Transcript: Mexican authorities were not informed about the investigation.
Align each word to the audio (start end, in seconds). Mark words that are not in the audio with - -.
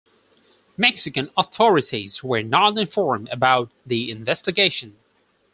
Mexican 0.77 1.29
authorities 1.37 2.23
were 2.23 2.41
not 2.41 2.75
informed 2.75 3.29
about 3.29 3.69
the 3.85 4.09
investigation. 4.09 4.97